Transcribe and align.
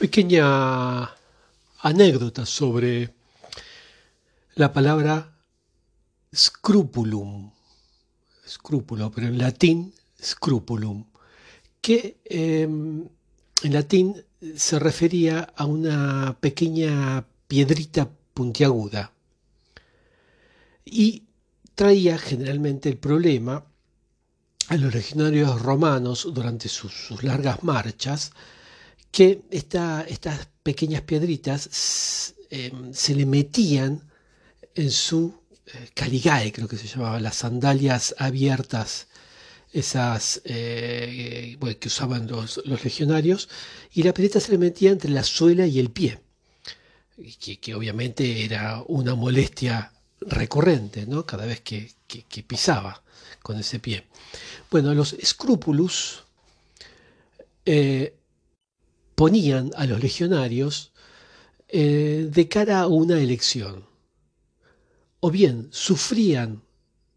Pequeña 0.00 1.02
anécdota 1.82 2.46
sobre 2.46 3.12
la 4.54 4.72
palabra 4.72 5.36
scrupulum, 6.34 7.50
scrúpulo, 8.48 9.10
pero 9.10 9.26
en 9.26 9.36
latín 9.36 9.92
scrupulum, 10.18 11.04
que 11.82 12.16
em, 12.24 13.06
en 13.62 13.72
latín 13.74 14.24
se 14.56 14.78
refería 14.78 15.52
a 15.54 15.66
una 15.66 16.34
pequeña 16.40 17.26
piedrita 17.46 18.08
puntiaguda. 18.32 19.12
Y 20.82 21.24
traía 21.74 22.16
generalmente 22.16 22.88
el 22.88 22.96
problema 22.96 23.66
a 24.68 24.76
los 24.78 24.94
legionarios 24.94 25.60
romanos 25.60 26.26
durante 26.32 26.70
sus, 26.70 27.22
largas 27.22 27.62
marchas 27.62 28.32
que 29.10 29.42
estas 29.50 30.48
pequeñas 30.62 31.02
piedritas 31.02 32.34
em, 32.50 32.92
se 32.92 33.14
le 33.14 33.26
metían 33.26 34.02
en 34.74 34.90
su 34.90 35.34
eh, 35.66 35.88
caligae, 35.94 36.52
creo 36.52 36.68
que 36.68 36.76
se 36.76 36.86
llamaba, 36.86 37.20
las 37.20 37.36
sandalias 37.36 38.14
abiertas, 38.18 39.08
esas 39.72 40.40
eh, 40.44 41.56
que 41.78 41.88
usaban 41.88 42.26
los, 42.26 42.60
legionarios, 42.64 43.48
y 43.92 44.02
la 44.02 44.12
piedrita 44.12 44.40
se 44.40 44.52
le 44.52 44.58
metía 44.58 44.90
entre 44.90 45.10
la 45.10 45.22
suela 45.22 45.66
y 45.66 45.78
el 45.78 45.90
pie, 45.90 46.18
que, 47.40 47.58
que 47.58 47.74
obviamente 47.74 48.44
era 48.44 48.82
una 48.88 49.14
molestia 49.14 49.92
recurrente, 50.20 51.06
¿no? 51.06 51.24
cada 51.24 51.46
vez 51.46 51.60
que, 51.60 51.90
pisaba 52.46 53.02
con 53.42 53.58
ese 53.58 53.78
pie. 53.78 54.04
Bueno, 54.70 54.94
los 54.94 55.12
escrúpulos 55.14 56.24
eh, 57.64 58.14
ponían 59.20 59.70
a 59.76 59.84
los 59.84 60.00
legionarios 60.00 60.92
de 61.70 62.48
cara 62.48 62.80
a 62.80 62.86
una 62.86 63.20
elección. 63.20 63.84
O 65.20 65.30
bien 65.30 65.68
sufrían 65.72 66.62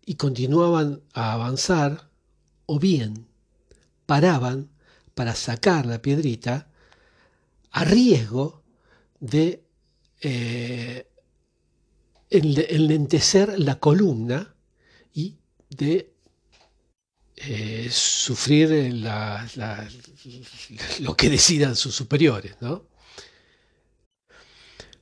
y 0.05 0.15
continuaban 0.15 1.01
a 1.13 1.31
avanzar, 1.31 2.09
o 2.65 2.77
bien 2.77 3.25
paraban 4.05 4.69
para 5.15 5.33
sacar 5.33 5.85
la 5.85 6.01
piedrita 6.01 6.67
a 7.71 7.85
riesgo 7.85 8.63
de 9.21 9.63
eh, 10.19 11.07
enlentecer 12.29 13.57
la 13.59 13.79
columna 13.79 14.53
y 15.13 15.37
de 15.69 16.12
eh, 17.35 17.89
sufrir 17.91 18.93
lo 20.99 21.15
que 21.15 21.29
decidan 21.29 21.75
sus 21.75 21.95
superiores. 21.95 22.55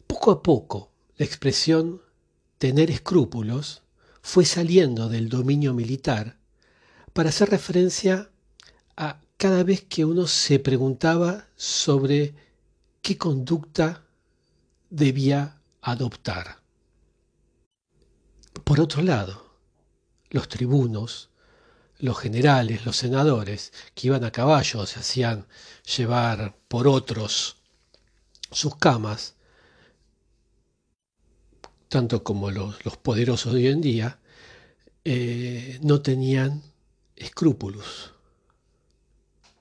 Poco 0.07 0.31
a 0.31 0.41
poco 0.41 0.91
la 1.17 1.25
expresión 1.25 2.02
tener 2.57 2.91
escrúpulos 2.91 3.81
fue 4.21 4.45
saliendo 4.45 5.09
del 5.09 5.29
dominio 5.29 5.73
militar 5.73 6.37
para 7.13 7.29
hacer 7.29 7.49
referencia 7.49 8.29
a 8.95 9.19
cada 9.37 9.63
vez 9.63 9.81
que 9.81 10.05
uno 10.05 10.27
se 10.27 10.59
preguntaba 10.59 11.47
sobre 11.55 12.35
qué 13.02 13.17
conducta 13.17 14.03
debía 14.89 15.59
adoptar. 15.81 16.61
Por 18.63 18.79
otro 18.79 19.02
lado, 19.02 19.55
los 20.29 20.47
tribunos, 20.47 21.30
los 22.02 22.19
generales, 22.19 22.85
los 22.85 22.97
senadores, 22.97 23.71
que 23.94 24.07
iban 24.07 24.23
a 24.23 24.31
caballo, 24.31 24.85
se 24.85 24.99
hacían 24.99 25.47
llevar 25.95 26.55
por 26.67 26.88
otros 26.88 27.58
sus 28.52 28.75
camas, 28.75 29.35
tanto 31.89 32.23
como 32.23 32.52
los, 32.52 32.75
poderosos 33.02 33.53
de 33.53 33.59
hoy 33.59 33.67
en 33.67 33.81
día, 33.81 34.19
eh, 35.05 35.80
no 35.83 36.02
tenían 36.02 36.64
escrúpulos. 37.15 38.14